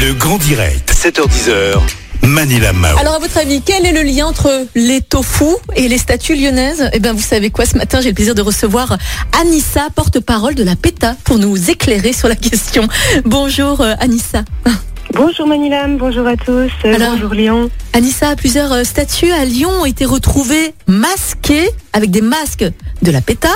[0.00, 1.78] Le grand direct, 7h10h.
[2.22, 2.96] Manila Mao.
[2.98, 6.88] Alors à votre avis, quel est le lien entre les tofu et les statues lyonnaises?
[6.92, 8.98] Eh bien vous savez quoi, ce matin j'ai le plaisir de recevoir
[9.40, 12.86] Anissa, porte-parole de la PETA, pour nous éclairer sur la question.
[13.24, 14.44] Bonjour euh, Anissa.
[15.14, 17.70] Bonjour Manilam, bonjour à tous, euh, Alors- bonjour Lyon.
[17.94, 22.64] Anissa, plusieurs euh, statues à Lyon ont été retrouvées masquées avec des masques
[23.02, 23.48] de la PETA,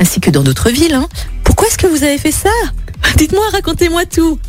[0.00, 0.94] ainsi que dans d'autres villes.
[0.94, 1.08] hein.
[1.44, 2.50] Pourquoi est-ce que vous avez fait ça?
[3.16, 4.38] Dites-moi, racontez-moi tout.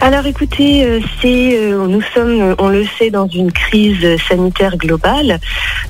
[0.00, 4.76] Alors écoutez, euh, c'est euh, nous sommes, euh, on le sait, dans une crise sanitaire
[4.76, 5.40] globale.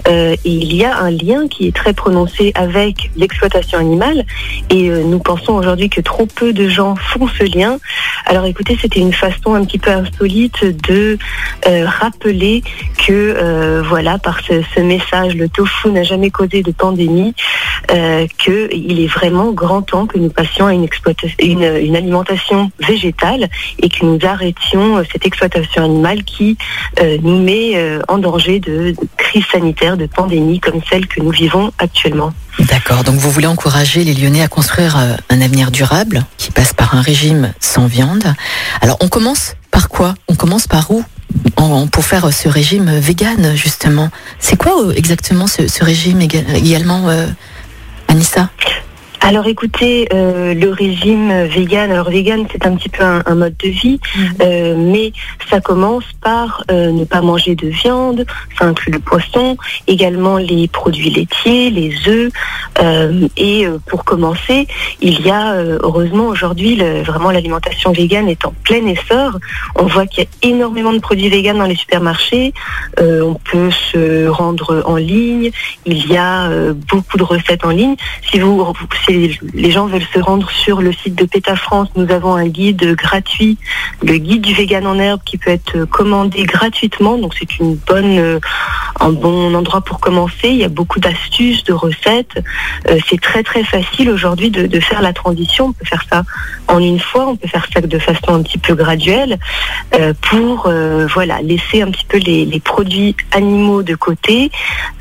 [0.06, 4.24] Et il y a un lien qui est très prononcé avec l'exploitation animale.
[4.70, 7.78] Et nous pensons aujourd'hui que trop peu de gens font ce lien.
[8.24, 11.18] Alors écoutez, c'était une façon un petit peu insolite de
[11.66, 12.62] rappeler
[13.06, 17.34] que voilà, par ce, ce message, le tofu n'a jamais causé de pandémie,
[17.90, 20.88] euh, que il est vraiment grand temps que nous passions à une,
[21.40, 23.48] une, alimentation végétale
[23.82, 26.56] et que nous arrêtions euh, cette exploitation animale qui
[27.00, 27.74] euh, nous met
[28.08, 32.32] en danger de, de crise sanitaire, de pandémie comme celle que nous vivons actuellement.
[32.58, 34.96] D'accord, donc vous voulez encourager les Lyonnais à construire
[35.28, 38.34] un avenir durable qui passe par un régime sans viande.
[38.80, 40.14] Alors on commence par quoi?
[40.28, 41.04] On commence par où?
[41.92, 47.08] Pour faire ce régime vegan justement C'est quoi exactement ce, régime éga- également
[48.08, 48.50] Anissa
[49.28, 53.54] Alors écoutez, euh, le régime vegan, alors vegan c'est un petit peu un, un mode
[53.62, 54.00] de vie,
[54.40, 55.12] euh, mais
[55.50, 58.24] ça commence par euh, ne pas manger de viande,
[58.58, 62.32] ça inclut le poisson, également les produits laitiers, les œufs,
[63.36, 64.66] et pour commencer,
[65.02, 69.32] il y a heureusement aujourd'hui le- vraiment l'alimentation végane est en plein essor.
[69.74, 72.54] On voit qu'il y a énormément de produits véganes dans les supermarchés,
[72.98, 75.50] on peut se rendre en ligne,
[75.84, 76.48] il y a
[76.90, 77.96] beaucoup de recettes en ligne.
[78.30, 78.64] Si vous,
[79.04, 79.17] si
[79.54, 82.94] les gens veulent se rendre sur le site de PETA France, nous avons un guide
[82.94, 83.58] gratuit,
[84.02, 87.18] le guide du vegan en herbe, qui peut être commandé gratuitement.
[87.18, 88.38] Donc c'est une bonne, euh,
[89.00, 90.48] un bon endroit pour commencer.
[90.48, 92.42] Il y a beaucoup d'astuces, de recettes.
[92.88, 95.66] Euh, c'est très très facile aujourd'hui de, faire la transition.
[95.66, 96.24] On peut faire ça
[96.68, 99.38] en une fois, on peut faire ça de façon un petit peu graduelle
[99.94, 104.50] euh, pour euh, voilà laisser un petit peu les, les produits animaux de côté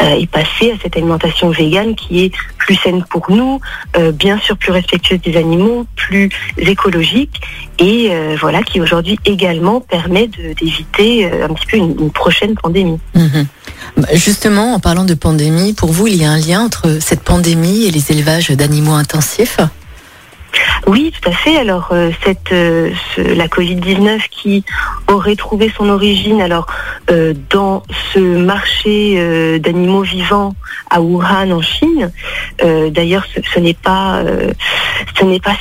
[0.02, 3.60] et passer à cette alimentation végane qui est plus saine pour nous,
[4.14, 7.42] bien sûr plus respectueuse des animaux, plus écologique
[7.80, 12.56] et euh, voilà qui aujourd'hui également permet d'éviter euh, un petit peu une, une prochaine
[12.56, 13.00] pandémie.
[13.14, 13.46] Mhm.
[13.98, 17.22] Bah, Justement, en parlant de pandémie, pour vous, il y a un lien entre cette
[17.22, 19.60] pandémie et les élevages d'animaux intensifs?
[20.88, 21.58] Oui, tout à fait.
[21.58, 22.12] Alors, euh,
[22.52, 24.64] euh, la Covid-19 qui
[25.08, 26.68] aurait trouvé son origine alors
[27.12, 30.54] euh, dans ce marché d'animaux vivants
[30.90, 32.12] à Wuhan en Chine.
[32.60, 34.24] D'ailleurs, ce, ce n'est pas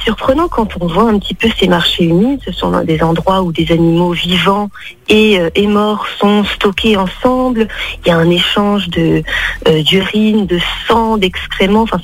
[0.04, 2.41] surprenant quand on voit un petit peu ces marchés humides.
[2.44, 4.70] Ce sont des endroits où des animaux vivants
[5.08, 7.68] et, morts sont stockés ensemble.
[8.04, 9.22] Il y a un échange de
[9.68, 11.82] euh, d'urine, de sang, d'excréments.
[11.82, 12.00] Enfin,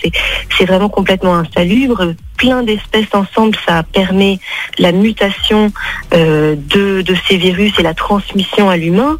[0.59, 2.15] c'est vraiment complètement insalubre.
[2.37, 4.39] Plein d'espèces ensemble, ça permet
[4.79, 5.73] la mutation
[6.13, 9.19] euh, de, de ces virus et la transmission à l'humain.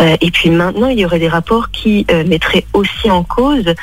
[0.00, 3.74] Euh, et puis maintenant, il y aurait des rapports qui euh, mettraient aussi en cause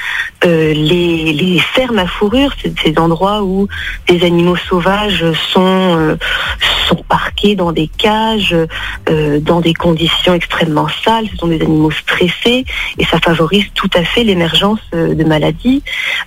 [0.44, 3.68] les, les fermes à fourrure, ces endroits où
[4.08, 6.16] des animaux sauvages sont,
[6.88, 8.56] sont parqués dans des cages,
[9.42, 11.26] dans des conditions extrêmement sales.
[11.32, 12.64] Ce sont des animaux stressés
[13.00, 15.84] et ça favorise tout à fait l'émergence de maladies.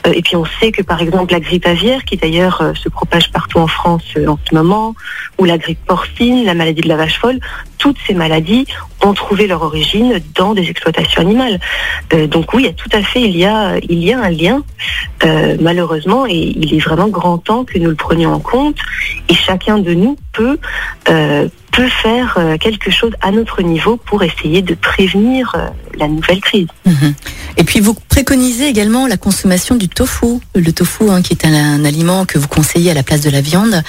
[0.06, 2.88] Euh, et puis on sait que par exemple la grippe aviaire, qui d'ailleurs euh, se
[2.88, 4.94] propage partout en France euh, en ce moment,
[5.38, 7.40] ou la grippe porcine, la maladie de la vache folle,
[7.78, 8.66] toutes ces maladies
[9.04, 11.60] ont trouvé leur origine dans des exploitations animales.
[12.12, 14.62] Euh, donc oui, tout à fait, il y a, il y a un lien,
[15.24, 18.76] euh, malheureusement, et il est vraiment grand temps que nous le prenions en compte.
[19.28, 20.58] Et chacun de nous peut
[21.08, 26.08] euh, peut faire euh, quelque chose à notre niveau pour essayer de prévenir euh, la
[26.08, 26.66] nouvelle crise.
[26.84, 27.14] Mhm.
[27.56, 31.54] Et puis vous préconisez également la consommation du tofu, le tofu hein, qui est un,
[31.54, 33.80] un aliment que vous conseillez à la place de la viande.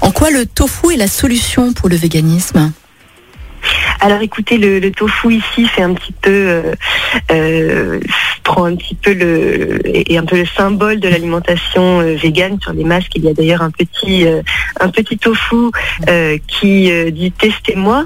[0.00, 2.72] En quoi le tofu est la solution pour le véganisme?
[4.00, 6.74] Alors écoutez, le, le tofu ici fait un petit peu, euh,
[7.30, 8.00] euh,
[8.42, 12.72] prend un petit peu le, est un peu le symbole de l'alimentation euh, végane sur
[12.72, 13.12] les masques.
[13.16, 14.26] Il y a d'ailleurs un petit,
[14.80, 15.70] un petit tofu
[16.08, 18.04] euh, qui euh, dit testez-moi.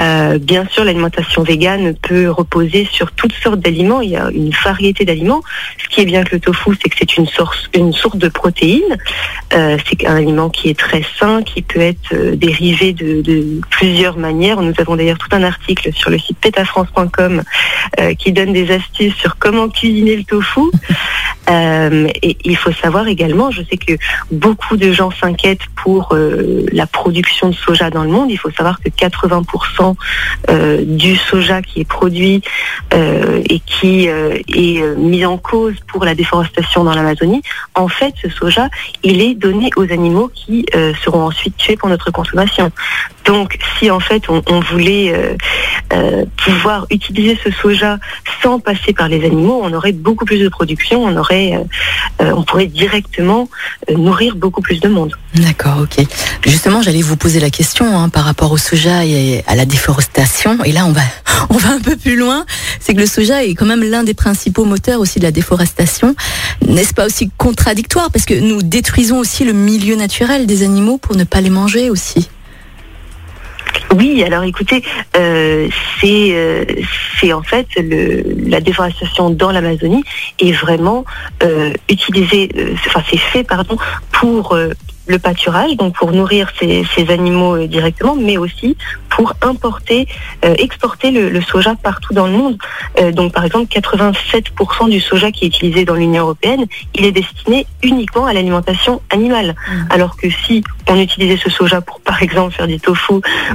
[0.00, 4.00] Euh, bien sûr, l'alimentation végane peut reposer sur toutes sortes d'aliments.
[4.00, 5.42] Il y a une variété d'aliments.
[5.82, 8.28] Ce qui est bien que le tofu, c'est que c'est une source, une source de
[8.28, 8.96] protéines.
[9.50, 14.60] C'est un aliment qui est très sain, qui peut être dérivé de, plusieurs manières.
[14.60, 17.42] Nous avons d'ailleurs tout un article sur le site petafrance.com
[18.00, 20.62] euh, qui donne des astuces sur comment cuisiner le tofu.
[22.22, 23.92] Et il faut savoir également, je sais que
[24.30, 28.30] beaucoup de gens s'inquiètent pour euh, la production de soja dans le monde.
[28.30, 29.94] Il faut savoir que 80%
[30.50, 32.42] euh, du soja qui est produit
[32.92, 37.42] euh, et qui est mis en cause pour la déforestation dans l'Amazonie,
[37.74, 38.68] en fait, ce soja,
[39.02, 40.66] il est donné aux animaux qui
[41.04, 42.70] seront ensuite tués pour notre consommation.
[43.24, 45.36] Donc, si en fait on, voulait
[46.36, 47.98] pouvoir utiliser ce soja
[48.42, 51.58] sans passer par les animaux, on aurait beaucoup plus de production, on aurait,
[52.20, 53.48] on pourrait directement
[53.90, 55.14] nourrir beaucoup plus de monde.
[55.34, 55.93] D'accord, ok.
[56.44, 60.58] Justement, j'allais vous poser la question hein, par rapport au soja et à la déforestation.
[60.64, 61.02] Et là, on va,
[61.50, 62.44] on va un peu plus loin.
[62.80, 66.14] C'est que le soja est quand même l'un des principaux moteurs aussi de la déforestation.
[66.66, 68.10] N'est-ce pas aussi contradictoire?
[68.10, 71.90] Parce que nous détruisons aussi le milieu naturel des animaux pour ne pas les manger
[71.90, 72.28] aussi.
[73.96, 74.82] Oui, alors écoutez,
[75.16, 75.68] euh,
[76.00, 76.64] c'est euh,
[77.20, 80.02] c'est en fait la déforestation dans l'Amazonie
[80.40, 81.04] est vraiment
[81.42, 82.48] euh, utilisée,
[82.86, 83.76] enfin c'est fait pardon
[84.12, 84.56] pour
[85.06, 88.76] le pâturage, donc pour nourrir ces, ces animaux euh, directement, mais aussi
[89.10, 90.08] pour importer,
[90.44, 92.58] euh, exporter le, le soja partout dans le monde.
[93.00, 97.12] Euh, donc par exemple, 87% du soja qui est utilisé dans l'Union européenne, il est
[97.12, 99.54] destiné uniquement à l'alimentation animale.
[99.90, 103.14] Alors que si on utilisait ce soja pour par exemple faire du tofu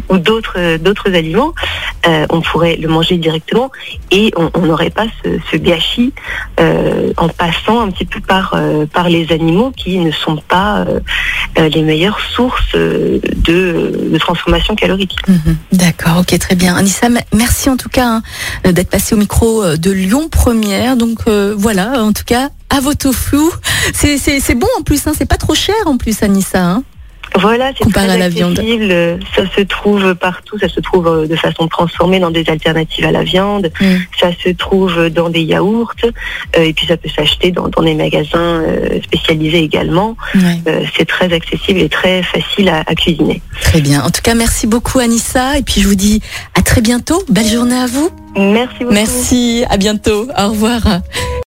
[0.09, 1.53] ou d'autres euh, aliments,
[2.07, 3.71] euh, on pourrait le manger directement
[4.11, 6.13] et on n'aurait pas ce, gâchis
[6.59, 10.85] euh, en passant un petit peu par les animaux qui ne sont pas
[11.57, 15.15] les meilleures sources de, transformation calorique.
[15.27, 15.57] Mhm.
[15.71, 16.75] D'accord, ok, très bien.
[16.75, 18.21] Anissa, merci en tout cas hein,
[18.63, 20.95] d'être passé au micro de Lyon Première.
[20.95, 23.37] Donc voilà, en tout cas, à vos tofu.
[23.93, 26.63] C'est bon en plus, hein, c'est pas trop cher en plus, Anissa.
[26.63, 26.83] Hein.
[27.35, 28.59] Voilà, c'est très à la viande.
[29.35, 30.57] Ça se trouve partout.
[30.59, 33.71] Ça se trouve euh, de façon transformée dans des alternatives à la viande.
[33.79, 33.95] Mm.
[34.19, 35.93] Ça se trouve dans des yaourts.
[36.03, 40.15] euh, et puis ça peut s'acheter dans, dans des magasins euh, spécialisés également.
[40.67, 43.41] Euh, c'est très accessible et très facile à, à cuisiner.
[43.61, 44.03] très bien.
[44.03, 45.57] En tout cas, merci beaucoup, Anissa.
[45.57, 46.21] Et puis je vous dis
[46.55, 47.21] à très bientôt.
[47.29, 48.09] Belle journée à vous.
[48.35, 48.93] Merci beaucoup.
[48.93, 50.27] Merci, à bientôt.
[50.37, 50.81] Au revoir.